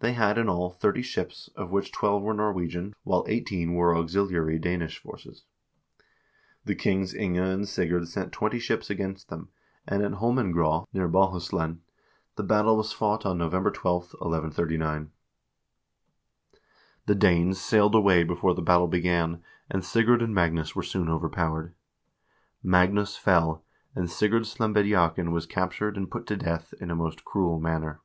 [0.00, 4.58] They had in all thirty ships, of which twelve were Norwegian, while eighteen were auxiliary
[4.58, 5.44] Danish forces.
[6.64, 9.50] The kings Inge and Sigurd sent twenty ships against them,
[9.86, 11.78] and at Holmengraa, near Bohuslen,
[12.34, 15.12] the battle was fought on November 12, 1139.
[17.06, 21.72] The Danes sailed away before the battle began, and Sigurd and Magnus were soon overpowered.
[22.64, 27.60] Magnus fell, and Sigurd Slembediakn was captured and put to death in a most cruel
[27.60, 28.00] manner.